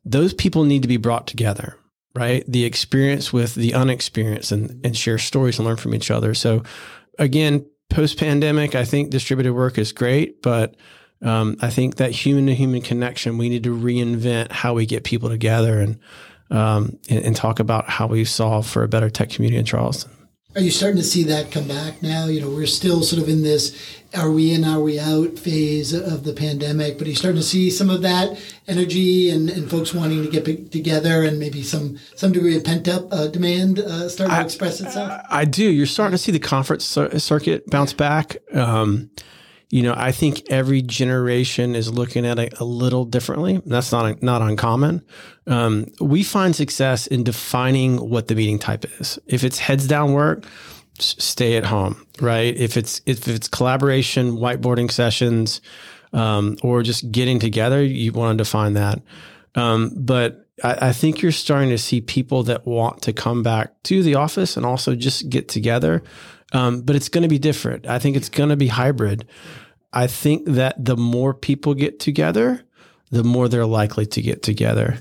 Those 0.05 0.33
people 0.33 0.63
need 0.63 0.81
to 0.81 0.87
be 0.87 0.95
brought 0.95 1.27
together, 1.27 1.75
right? 2.15 2.45
The 2.47 2.63
experience 2.63 3.33
with 3.33 3.55
the 3.55 3.73
unexperienced 3.73 4.53
and, 4.53 4.79
and 4.85 4.95
share 4.95 5.17
stories 5.17 5.59
and 5.59 5.67
learn 5.67 5.75
from 5.75 5.93
each 5.93 6.09
other. 6.09 6.33
So 6.33 6.63
again, 7.19 7.65
post 7.89 8.17
pandemic, 8.17 8.75
I 8.75 8.85
think 8.85 9.09
distributed 9.09 9.53
work 9.53 9.77
is 9.77 9.91
great, 9.91 10.41
but 10.41 10.77
um, 11.21 11.57
I 11.61 11.69
think 11.69 11.95
that 11.97 12.11
human 12.11 12.45
to 12.47 12.55
human 12.55 12.81
connection, 12.81 13.37
we 13.37 13.49
need 13.49 13.63
to 13.63 13.75
reinvent 13.75 14.53
how 14.53 14.73
we 14.73 14.85
get 14.85 15.03
people 15.03 15.27
together 15.27 15.81
and, 15.81 15.99
um, 16.53 16.97
and, 17.09 17.25
and 17.25 17.35
talk 17.35 17.59
about 17.59 17.89
how 17.89 18.07
we 18.07 18.23
solve 18.23 18.65
for 18.65 18.83
a 18.83 18.87
better 18.87 19.09
tech 19.09 19.29
community 19.29 19.59
in 19.59 19.65
Charleston. 19.65 20.11
Are 20.55 20.61
you 20.61 20.69
starting 20.69 20.97
to 20.97 21.03
see 21.03 21.23
that 21.23 21.51
come 21.51 21.67
back 21.67 22.03
now? 22.03 22.27
You 22.27 22.39
know, 22.41 22.49
we're 22.49 22.67
still 22.67 23.01
sort 23.01 23.21
of 23.21 23.27
in 23.27 23.41
this 23.41 23.75
are 24.13 24.29
we 24.29 24.53
in, 24.53 24.63
are 24.63 24.79
we 24.79 24.99
out 24.99 25.39
phase 25.39 25.93
of 25.93 26.23
the 26.23 26.33
pandemic, 26.33 26.99
but 26.99 27.07
are 27.07 27.09
you 27.09 27.15
starting 27.15 27.41
to 27.41 27.45
see 27.45 27.71
some 27.71 27.89
of 27.89 28.03
that 28.03 28.39
energy 28.67 29.31
and, 29.31 29.49
and 29.49 29.67
folks 29.69 29.91
wanting 29.91 30.21
to 30.23 30.29
get 30.29 30.71
together 30.71 31.23
and 31.23 31.39
maybe 31.39 31.63
some 31.63 31.97
some 32.15 32.31
degree 32.31 32.55
of 32.55 32.63
pent 32.63 32.87
up 32.87 33.11
uh, 33.11 33.27
demand 33.27 33.79
uh, 33.79 34.07
starting 34.07 34.35
I, 34.35 34.41
to 34.41 34.45
express 34.45 34.79
itself? 34.79 35.23
I 35.31 35.45
do. 35.45 35.63
You're 35.63 35.87
starting 35.87 36.11
to 36.11 36.19
see 36.19 36.31
the 36.31 36.37
conference 36.37 36.85
circuit 36.85 37.67
bounce 37.67 37.93
back. 37.93 38.37
Um, 38.53 39.09
you 39.73 39.81
know, 39.81 39.95
I 39.97 40.11
think 40.11 40.51
every 40.51 40.83
generation 40.83 41.73
is 41.73 41.91
looking 41.91 42.27
at 42.27 42.37
it 42.37 42.59
a 42.59 42.63
little 42.63 43.05
differently. 43.05 43.59
That's 43.65 43.91
not 43.91 44.21
not 44.21 44.43
uncommon. 44.43 45.03
Um, 45.47 45.87
we 45.99 46.21
find 46.21 46.55
success 46.55 47.07
in 47.07 47.23
defining 47.23 47.97
what 47.97 48.27
the 48.27 48.35
meeting 48.35 48.59
type 48.59 48.85
is. 48.99 49.17
If 49.25 49.43
it's 49.43 49.57
heads 49.57 49.87
down 49.87 50.13
work, 50.13 50.45
stay 50.99 51.57
at 51.57 51.65
home, 51.65 52.05
right? 52.21 52.55
If 52.55 52.77
it's 52.77 53.01
if 53.07 53.27
it's 53.27 53.47
collaboration, 53.47 54.33
whiteboarding 54.33 54.91
sessions, 54.91 55.59
um, 56.13 56.55
or 56.61 56.83
just 56.83 57.11
getting 57.11 57.39
together, 57.39 57.83
you 57.83 58.11
want 58.11 58.37
to 58.37 58.43
define 58.43 58.73
that. 58.73 59.01
Um, 59.55 59.91
but 59.97 60.45
I, 60.63 60.89
I, 60.89 60.93
think 60.93 61.23
you're 61.23 61.31
starting 61.31 61.69
to 61.71 61.79
see 61.79 62.01
people 62.01 62.43
that 62.43 62.67
want 62.67 63.01
to 63.03 63.13
come 63.13 63.41
back 63.41 63.81
to 63.83 64.03
the 64.03 64.15
office 64.15 64.55
and 64.55 64.67
also 64.67 64.95
just 64.95 65.29
get 65.29 65.49
together. 65.49 66.03
Um, 66.53 66.81
but 66.81 66.95
it's 66.95 67.09
going 67.09 67.23
to 67.23 67.27
be 67.27 67.39
different. 67.39 67.87
I 67.87 67.97
think 67.97 68.15
it's 68.15 68.29
going 68.29 68.49
to 68.49 68.55
be 68.55 68.67
hybrid. 68.67 69.25
I 69.93 70.07
think 70.07 70.45
that 70.45 70.83
the 70.83 70.97
more 70.97 71.33
people 71.33 71.73
get 71.73 71.99
together, 71.99 72.63
the 73.11 73.23
more 73.23 73.47
they're 73.47 73.65
likely 73.65 74.05
to 74.07 74.21
get 74.21 74.43
together. 74.43 74.99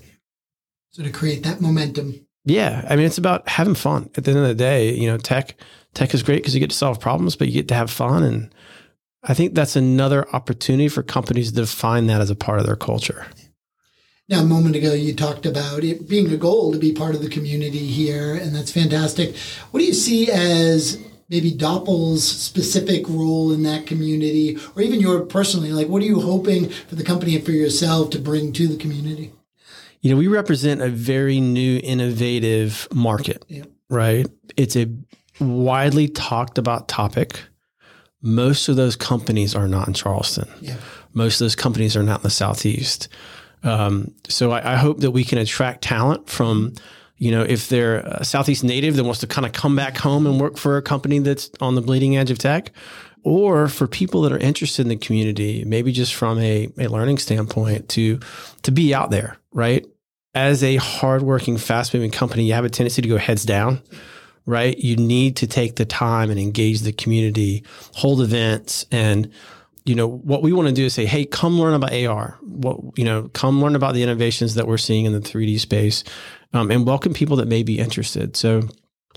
So 0.91 1.03
to 1.03 1.11
create 1.11 1.43
that 1.45 1.61
momentum. 1.61 2.27
Yeah, 2.45 2.85
I 2.89 2.97
mean 2.97 3.07
it's 3.07 3.19
about 3.19 3.49
having 3.49 3.75
fun. 3.75 4.11
At 4.17 4.25
the 4.25 4.33
end 4.33 4.41
of 4.41 4.49
the 4.49 4.55
day, 4.55 4.93
you 4.95 5.07
know, 5.07 5.17
tech 5.17 5.57
tech 5.95 6.13
is 6.15 6.23
great 6.23 6.37
because 6.37 6.55
you 6.55 6.61
get 6.61 6.71
to 6.71 6.77
solve 6.77 7.01
problems, 7.01 7.37
but 7.37 7.49
you 7.49 7.55
get 7.55 7.69
to 7.69 7.75
have 7.75 7.91
fun 7.91 8.23
and 8.23 8.55
I 9.25 9.35
think 9.35 9.55
that's 9.55 9.77
another 9.77 10.29
opportunity 10.35 10.89
for 10.89 11.03
companies 11.03 11.51
to 11.51 11.55
define 11.55 12.09
that 12.09 12.21
as 12.21 12.31
a 12.31 12.35
part 12.35 12.59
of 12.59 12.67
their 12.67 12.77
culture. 12.77 13.27
Now, 14.29 14.41
a 14.41 14.45
moment 14.45 14.77
ago, 14.77 14.95
you 14.95 15.15
talked 15.15 15.47
about 15.47 15.85
it 15.85 16.09
being 16.09 16.33
a 16.33 16.37
goal 16.37 16.73
to 16.73 16.79
be 16.79 16.93
part 16.93 17.15
of 17.15 17.23
the 17.23 17.29
community 17.29 17.87
here, 17.87 18.35
and 18.35 18.55
that's 18.55 18.73
fantastic. 18.73 19.37
What 19.71 19.81
do 19.81 19.87
you 19.87 19.93
see 19.93 20.31
as 20.31 20.99
maybe 21.33 21.51
Dopple's 21.51 22.23
specific 22.23 23.09
role 23.09 23.53
in 23.53 23.63
that 23.63 23.87
community, 23.87 24.59
or 24.77 24.83
even 24.83 25.01
your 25.01 25.25
personally? 25.25 25.73
Like, 25.73 25.89
what 25.89 26.03
are 26.03 26.07
you 26.07 26.21
hoping 26.21 26.69
for 26.69 26.95
the 26.95 27.03
company 27.03 27.35
and 27.35 27.45
for 27.45 27.53
yourself 27.53 28.11
to 28.11 28.19
bring 28.19 28.53
to 28.53 28.69
the 28.69 28.77
community? 28.77 29.33
You 30.03 30.11
know, 30.11 30.19
we 30.19 30.29
represent 30.29 30.83
a 30.83 30.89
very 30.89 31.41
new, 31.41 31.81
innovative 31.83 32.87
market, 32.93 33.47
yeah. 33.49 33.65
right? 33.89 34.27
It's 34.59 34.77
a 34.77 34.93
widely 35.41 36.07
talked 36.07 36.59
about 36.59 36.87
topic. 36.89 37.41
Most 38.21 38.69
of 38.69 38.77
those 38.77 38.95
companies 38.95 39.55
are 39.55 39.67
not 39.67 39.89
in 39.89 39.95
Charleston. 39.95 40.49
Yeah. 40.61 40.77
Most 41.15 41.41
of 41.41 41.47
those 41.47 41.57
companies 41.57 41.97
are 41.97 42.03
not 42.03 42.21
in 42.21 42.25
the 42.25 42.31
Southeast. 42.31 43.09
Um, 43.63 44.15
so 44.29 44.51
I, 44.51 44.73
I, 44.73 44.77
hope 44.77 45.01
that 45.01 45.13
we 45.13 45.23
can 45.23 45.39
attract 45.39 45.83
talent 45.83 46.29
from 46.29 46.75
you 47.23 47.31
know, 47.31 47.43
if 47.43 47.69
they're 47.69 47.99
a 47.99 48.25
Southeast 48.25 48.65
native 48.65 48.97
that 48.97 49.05
wants 49.05 49.21
to 49.21 49.29
kind 49.29 49.47
of 49.47 49.53
come 49.53 49.77
back 49.77 49.97
home 49.97 50.27
and 50.27 50.41
work 50.41 50.57
for 50.57 50.77
a 50.77 50.83
company 50.83 51.21
that's 51.21 51.53
on 51.61 51.77
the 51.77 51.81
bleeding 51.81 52.17
edge 52.17 52.33
of 52.33 52.39
tech, 52.39 52.73
or 53.23 53.69
for 53.69 53.87
people 53.87 54.23
that 54.23 54.33
are 54.33 54.39
interested 54.39 54.83
in 54.83 54.89
the 54.89 54.97
community, 54.97 55.63
maybe 55.65 55.93
just 55.93 56.17
from 56.17 56.41
a, 56.41 56.69
a 56.79 56.89
learning 56.89 57.19
standpoint 57.19 57.89
to 57.91 58.19
to 58.63 58.73
be 58.73 58.93
out 58.93 59.13
there, 59.13 59.37
right? 59.53 59.87
As 60.35 60.65
a 60.65 60.75
hardworking, 60.79 61.59
fast 61.59 61.95
moving 61.95 62.11
company, 62.11 62.43
you 62.43 62.55
have 62.55 62.65
a 62.65 62.69
tendency 62.69 63.03
to 63.03 63.09
go 63.09 63.19
heads 63.19 63.45
down, 63.45 63.81
right? 64.45 64.77
You 64.77 64.97
need 64.97 65.37
to 65.37 65.47
take 65.47 65.77
the 65.77 65.85
time 65.85 66.29
and 66.29 66.41
engage 66.41 66.81
the 66.81 66.93
community, 66.93 67.63
hold 67.95 68.21
events, 68.21 68.85
and 68.91 69.31
you 69.85 69.95
know 69.95 70.07
what 70.07 70.43
we 70.43 70.53
want 70.53 70.69
to 70.69 70.75
do 70.75 70.85
is 70.85 70.95
say, 70.95 71.07
hey, 71.07 71.25
come 71.25 71.59
learn 71.59 71.75
about 71.75 71.93
AR. 71.93 72.39
What 72.43 72.79
you 72.97 73.05
know, 73.05 73.29
come 73.33 73.61
learn 73.61 73.75
about 73.75 73.95
the 73.95 74.03
innovations 74.03 74.55
that 74.55 74.67
we're 74.67 74.79
seeing 74.79 75.05
in 75.05 75.13
the 75.13 75.21
3D 75.21 75.59
space 75.61 76.05
um, 76.55 76.71
and 76.71 76.87
welcome 76.87 77.15
people 77.15 77.37
that 77.37 77.49
may 77.49 77.63
be 77.63 77.79
interested. 77.79 78.37
So, 78.37 78.63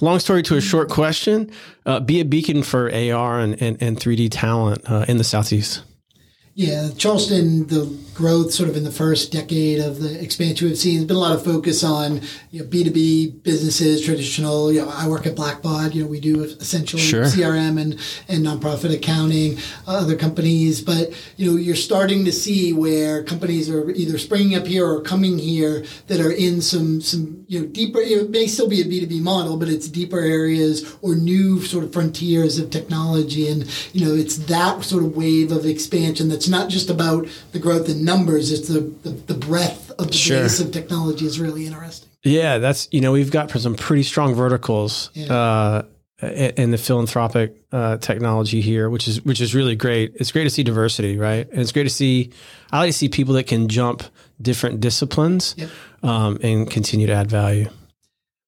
long 0.01 0.19
story 0.19 0.43
to 0.43 0.57
a 0.57 0.61
short 0.61 0.89
question, 0.89 1.51
uh, 1.85 1.99
be 1.99 2.19
a 2.19 2.25
beacon 2.25 2.63
for 2.63 2.85
AR 2.93 3.39
and, 3.39 3.61
and, 3.61 3.81
and 3.81 3.97
3D 3.97 4.29
talent 4.31 4.81
uh, 4.89 5.05
in 5.07 5.17
the 5.17 5.23
Southeast. 5.23 5.83
Yeah, 6.53 6.89
Charleston, 6.97 7.67
the 7.67 7.85
growth 8.15 8.53
sort 8.53 8.69
of 8.69 8.77
in 8.77 8.85
the 8.85 8.91
first 8.91 9.31
decade 9.31 9.79
of 9.79 9.99
the 9.99 10.23
expansion 10.23 10.67
we've 10.67 10.77
seen, 10.77 10.95
there's 10.95 11.07
been 11.07 11.17
a 11.17 11.19
lot 11.19 11.35
of 11.35 11.43
focus 11.43 11.83
on 11.83 12.21
you 12.49 12.61
know, 12.61 12.65
B2B 12.65 13.43
businesses, 13.43 14.03
traditional, 14.03 14.71
you 14.71 14.81
know, 14.81 14.89
I 14.89 15.07
work 15.09 15.27
at 15.27 15.35
Blackbaud, 15.35 15.93
you 15.93 16.03
know, 16.03 16.09
we 16.09 16.21
do 16.21 16.43
essentially 16.43 17.01
sure. 17.01 17.25
CRM 17.25 17.79
and, 17.79 17.99
and 18.29 18.45
nonprofit 18.45 18.93
accounting, 18.93 19.57
uh, 19.85 19.97
other 19.97 20.15
companies, 20.15 20.79
but, 20.79 21.11
you 21.35 21.51
know, 21.51 21.57
you're 21.57 21.75
starting 21.75 22.23
to 22.23 22.31
see 22.31 22.71
where 22.71 23.21
companies 23.21 23.69
are 23.69 23.91
either 23.91 24.17
springing 24.17 24.55
up 24.55 24.65
here 24.65 24.87
or 24.87 25.01
coming 25.01 25.37
here 25.37 25.83
that 26.07 26.21
are 26.21 26.31
in 26.31 26.61
some, 26.61 27.01
some, 27.01 27.45
you 27.49 27.59
know, 27.59 27.65
deeper, 27.67 27.99
it 27.99 28.29
may 28.29 28.47
still 28.47 28.69
be 28.69 28.79
a 28.79 28.85
B2B 28.85 29.21
model, 29.21 29.57
but 29.57 29.67
it's 29.67 29.89
deeper 29.89 30.19
areas 30.19 30.95
or 31.01 31.15
new 31.15 31.61
sort 31.61 31.83
of 31.83 31.91
frontiers 31.91 32.59
of 32.59 32.69
technology. 32.69 33.49
And, 33.49 33.69
you 33.93 34.05
know, 34.05 34.13
it's 34.13 34.37
that 34.37 34.85
sort 34.85 35.03
of 35.03 35.17
wave 35.17 35.51
of 35.51 35.65
expansion 35.65 36.29
that's 36.29 36.47
not 36.47 36.69
just 36.69 36.89
about 36.89 37.27
the 37.51 37.59
growth 37.59 37.89
in 37.89 38.04
numbers; 38.05 38.51
it's 38.51 38.67
the 38.67 38.81
the, 39.03 39.09
the 39.09 39.33
breadth 39.33 39.91
of 39.91 40.07
the 40.07 40.13
sure. 40.13 40.43
base 40.43 40.59
of 40.59 40.71
technology 40.71 41.25
is 41.25 41.39
really 41.39 41.65
interesting. 41.65 42.09
Yeah, 42.23 42.59
that's 42.59 42.87
you 42.91 43.01
know 43.01 43.11
we've 43.11 43.31
got 43.31 43.51
some 43.51 43.75
pretty 43.75 44.03
strong 44.03 44.33
verticals 44.33 45.11
yeah. 45.13 45.33
uh, 45.33 45.83
in 46.21 46.71
the 46.71 46.77
philanthropic 46.77 47.55
uh, 47.71 47.97
technology 47.97 48.61
here, 48.61 48.89
which 48.89 49.07
is 49.07 49.23
which 49.23 49.41
is 49.41 49.53
really 49.53 49.75
great. 49.75 50.13
It's 50.15 50.31
great 50.31 50.45
to 50.45 50.49
see 50.49 50.63
diversity, 50.63 51.17
right? 51.17 51.49
And 51.49 51.59
it's 51.59 51.71
great 51.71 51.83
to 51.83 51.89
see. 51.89 52.31
I 52.71 52.79
like 52.79 52.89
to 52.89 52.97
see 52.97 53.09
people 53.09 53.33
that 53.35 53.47
can 53.47 53.67
jump 53.67 54.03
different 54.41 54.79
disciplines 54.79 55.55
yep. 55.57 55.69
um, 56.03 56.37
and 56.41 56.69
continue 56.69 57.07
to 57.07 57.13
add 57.13 57.29
value. 57.29 57.69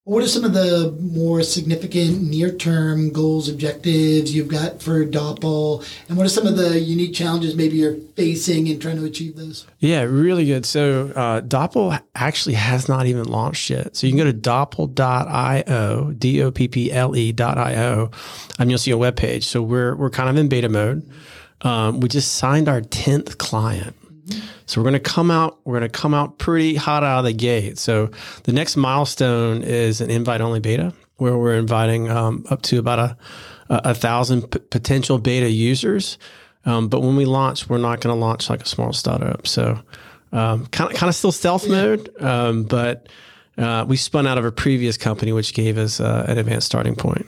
What 0.08 0.24
are 0.24 0.28
some 0.30 0.46
of 0.46 0.54
the 0.54 0.98
more 1.02 1.44
significant 1.44 2.22
near-term 2.22 3.12
goals, 3.12 3.50
objectives 3.50 4.34
you've 4.34 4.48
got 4.48 4.82
for 4.82 5.04
Dopple, 5.04 5.84
and 6.08 6.18
what 6.18 6.26
are 6.26 6.30
some 6.30 6.48
of 6.48 6.56
the 6.56 6.80
unique 6.80 7.14
challenges 7.14 7.56
maybe 7.56 7.76
you're 7.76 7.98
facing 8.16 8.68
in 8.68 8.80
trying 8.80 8.96
to 8.96 9.04
achieve 9.04 9.36
those? 9.36 9.68
Yeah, 9.80 10.04
really 10.04 10.46
good. 10.46 10.66
So 10.66 11.12
uh, 11.14 11.42
Dopple 11.42 12.00
actually 12.16 12.56
has 12.56 12.88
not 12.88 13.06
even 13.08 13.26
launched 13.26 13.70
yet. 13.70 13.98
So 13.98 14.08
you 14.08 14.14
can 14.14 14.20
go 14.20 14.32
to 14.32 14.38
dopple.io, 14.38 16.14
D-O-P-P-L-E.io, 16.14 18.12
and 18.60 18.70
you'll 18.70 18.80
see 18.80 18.92
a 18.92 18.98
web 18.98 19.18
page. 19.18 19.44
So 19.46 19.62
we're 19.62 19.94
we're 19.94 20.10
kind 20.10 20.30
of 20.30 20.38
in 20.38 20.48
beta 20.48 20.70
mode. 20.70 21.06
Um, 21.64 22.00
we 22.00 22.08
just 22.08 22.36
signed 22.36 22.70
our 22.70 22.80
tenth 22.80 23.40
client. 23.40 23.94
So 24.65 24.81
we're 24.81 24.89
going 24.89 25.01
to 25.01 25.10
come 25.12 25.31
out, 25.31 25.60
we're 25.63 25.79
going 25.79 25.89
to 25.89 26.00
come 26.00 26.13
out 26.13 26.38
pretty 26.38 26.75
hot 26.75 27.03
out 27.03 27.19
of 27.19 27.25
the 27.25 27.34
gate. 27.34 27.77
So 27.77 28.10
the 28.43 28.53
next 28.53 28.75
milestone 28.75 29.63
is 29.63 30.01
an 30.01 30.10
invite 30.10 30.41
only 30.41 30.60
beta 30.60 30.93
where 31.15 31.38
we're 31.38 31.55
inviting 31.55 32.10
um, 32.10 32.46
up 32.50 32.62
to 32.63 32.79
about 32.79 33.00
a, 33.00 33.17
a, 33.69 33.93
thousand 33.96 34.43
p- 34.51 34.60
potential 34.60 35.17
beta 35.17 35.50
users. 35.50 36.17
Um, 36.65 36.89
but 36.89 37.01
when 37.01 37.15
we 37.15 37.25
launch, 37.25 37.69
we're 37.69 37.77
not 37.77 38.01
going 38.01 38.15
to 38.15 38.19
launch 38.19 38.50
like 38.50 38.62
a 38.62 38.67
small 38.67 38.93
startup. 38.93 39.48
So 39.48 39.81
kind 40.31 40.62
of 40.62 40.93
kind 40.93 41.10
of 41.10 41.15
still 41.15 41.31
stealth 41.31 41.67
mode, 41.67 42.10
um, 42.22 42.63
but 42.63 43.07
uh, 43.57 43.86
we 43.88 43.98
spun 43.98 44.27
out 44.27 44.38
of 44.38 44.46
a 44.46 44.51
previous 44.51 44.98
company 44.98 45.31
which 45.31 45.53
gave 45.53 45.77
us 45.77 46.00
uh, 46.00 46.25
an 46.27 46.38
advanced 46.38 46.67
starting 46.67 46.96
point. 46.96 47.25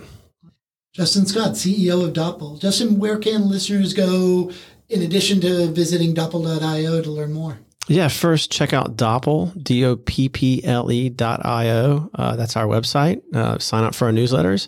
Justin 0.94 1.26
Scott, 1.26 1.52
CEO 1.52 2.04
of 2.06 2.14
Dopple. 2.14 2.58
Justin, 2.58 3.00
where 3.00 3.18
can 3.18 3.48
listeners 3.48 3.94
go 3.94 4.52
in 4.90 5.02
addition 5.02 5.40
to 5.42 5.68
visiting 5.68 6.14
dopple.io 6.14 7.02
to 7.02 7.12
learn 7.12 7.34
more? 7.34 7.60
Yeah, 7.88 8.08
first 8.08 8.52
check 8.52 8.72
out 8.72 8.98
Dopple, 8.98 9.52
D 9.62 9.84
O 9.84 9.96
P 9.96 10.30
P 10.30 10.64
L 10.64 10.92
E 10.92 11.10
dot 11.10 11.44
I 11.44 11.70
O. 11.72 12.10
Uh, 12.14 12.36
that's 12.36 12.56
our 12.56 12.66
website. 12.66 13.22
Uh, 13.34 13.58
sign 13.58 13.84
up 13.84 13.96
for 13.96 14.06
our 14.06 14.12
newsletters. 14.12 14.68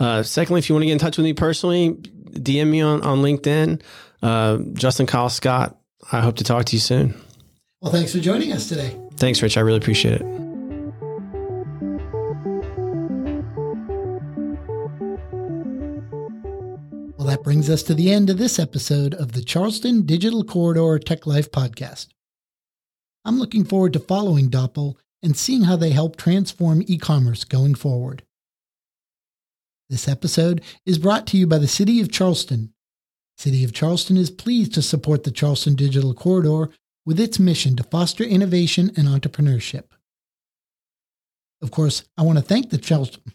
Uh, 0.00 0.22
secondly, 0.22 0.58
if 0.58 0.68
you 0.70 0.74
want 0.74 0.82
to 0.82 0.86
get 0.86 0.92
in 0.92 0.98
touch 0.98 1.18
with 1.18 1.24
me 1.24 1.34
personally, 1.34 1.90
DM 2.30 2.68
me 2.68 2.80
on, 2.80 3.02
on 3.02 3.18
LinkedIn. 3.18 3.82
Uh, 4.22 4.58
Justin 4.72 5.06
Kyle 5.06 5.28
Scott. 5.28 5.78
I 6.10 6.20
hope 6.20 6.36
to 6.36 6.44
talk 6.44 6.64
to 6.66 6.76
you 6.76 6.80
soon. 6.80 7.14
Well, 7.82 7.92
thanks 7.92 8.12
for 8.12 8.20
joining 8.20 8.52
us 8.52 8.68
today. 8.68 8.98
Thanks, 9.16 9.42
Rich. 9.42 9.58
I 9.58 9.60
really 9.60 9.78
appreciate 9.78 10.20
it. 10.20 10.41
Brings 17.42 17.68
us 17.68 17.82
to 17.84 17.94
the 17.94 18.12
end 18.12 18.30
of 18.30 18.38
this 18.38 18.60
episode 18.60 19.14
of 19.14 19.32
the 19.32 19.42
Charleston 19.42 20.06
Digital 20.06 20.44
Corridor 20.44 21.00
Tech 21.00 21.26
Life 21.26 21.50
podcast. 21.50 22.06
I'm 23.24 23.40
looking 23.40 23.64
forward 23.64 23.94
to 23.94 23.98
following 23.98 24.48
Dopple 24.48 24.96
and 25.24 25.36
seeing 25.36 25.62
how 25.62 25.74
they 25.74 25.90
help 25.90 26.14
transform 26.14 26.84
e 26.86 26.98
commerce 26.98 27.42
going 27.42 27.74
forward. 27.74 28.22
This 29.90 30.06
episode 30.06 30.62
is 30.86 30.98
brought 30.98 31.26
to 31.28 31.36
you 31.36 31.48
by 31.48 31.58
the 31.58 31.66
City 31.66 32.00
of 32.00 32.12
Charleston. 32.12 32.74
City 33.36 33.64
of 33.64 33.72
Charleston 33.72 34.16
is 34.16 34.30
pleased 34.30 34.72
to 34.74 34.82
support 34.82 35.24
the 35.24 35.32
Charleston 35.32 35.74
Digital 35.74 36.14
Corridor 36.14 36.70
with 37.04 37.18
its 37.18 37.40
mission 37.40 37.74
to 37.74 37.82
foster 37.82 38.22
innovation 38.22 38.92
and 38.96 39.08
entrepreneurship. 39.08 39.86
Of 41.60 41.72
course, 41.72 42.04
I 42.16 42.22
want 42.22 42.38
to 42.38 42.44
thank 42.44 42.70
the 42.70 42.78
Charleston 42.78 43.34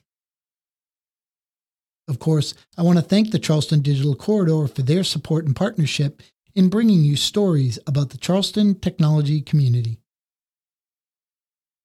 Of 2.08 2.20
course, 2.20 2.54
I 2.78 2.84
want 2.84 2.98
to 2.98 3.04
thank 3.04 3.32
the 3.32 3.40
Charleston 3.40 3.82
Digital 3.82 4.16
Corridor 4.16 4.68
for 4.68 4.82
their 4.82 5.04
support 5.04 5.46
and 5.46 5.56
partnership 5.56 6.22
in 6.56 6.70
bringing 6.70 7.04
you 7.04 7.16
stories 7.16 7.78
about 7.86 8.10
the 8.12 8.18
Charleston 8.18 8.80
technology 8.80 9.42
community. 9.42 10.00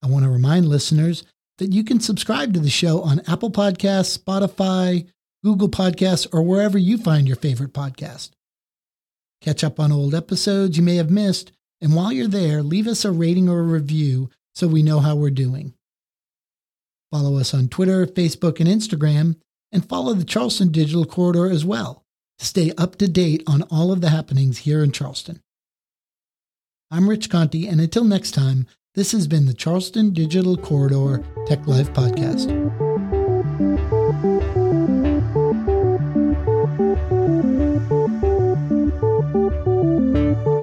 I 0.02 0.06
want 0.08 0.24
to 0.24 0.30
remind 0.30 0.66
listeners 0.66 1.24
that 1.58 1.72
you 1.72 1.84
can 1.84 2.00
subscribe 2.00 2.54
to 2.54 2.60
the 2.60 2.70
show 2.70 3.02
on 3.02 3.22
Apple 3.28 3.50
Podcasts, 3.50 4.18
Spotify, 4.18 5.08
Google 5.44 5.68
Podcasts, 5.68 6.26
or 6.32 6.42
wherever 6.42 6.78
you 6.78 6.98
find 6.98 7.26
your 7.26 7.36
favorite 7.36 7.72
podcast. 7.72 8.30
Catch 9.40 9.64
up 9.64 9.80
on 9.80 9.92
old 9.92 10.14
episodes 10.14 10.76
you 10.76 10.82
may 10.82 10.96
have 10.96 11.10
missed, 11.10 11.52
and 11.80 11.94
while 11.94 12.12
you're 12.12 12.28
there, 12.28 12.62
leave 12.62 12.86
us 12.86 13.04
a 13.04 13.10
rating 13.10 13.48
or 13.48 13.60
a 13.60 13.64
review 13.64 14.30
so 14.54 14.68
we 14.68 14.82
know 14.82 15.00
how 15.00 15.16
we're 15.16 15.30
doing. 15.30 15.74
Follow 17.10 17.38
us 17.38 17.52
on 17.52 17.68
Twitter, 17.68 18.06
Facebook, 18.06 18.60
and 18.60 18.68
Instagram, 18.68 19.36
and 19.72 19.88
follow 19.88 20.14
the 20.14 20.24
Charleston 20.24 20.70
Digital 20.70 21.04
Corridor 21.04 21.50
as 21.50 21.64
well 21.64 22.04
to 22.38 22.44
stay 22.44 22.72
up 22.76 22.96
to 22.96 23.08
date 23.08 23.42
on 23.46 23.62
all 23.70 23.92
of 23.92 24.00
the 24.00 24.10
happenings 24.10 24.58
here 24.58 24.82
in 24.82 24.92
Charleston. 24.92 25.40
I'm 26.90 27.08
Rich 27.08 27.30
Conti, 27.30 27.66
and 27.66 27.80
until 27.80 28.04
next 28.04 28.32
time, 28.32 28.66
this 28.94 29.12
has 29.12 29.26
been 29.26 29.46
the 29.46 29.54
Charleston 29.54 30.12
Digital 30.12 30.58
Corridor 30.58 31.24
Tech 31.46 31.66
Life 31.66 31.92
Podcast. 31.94 32.91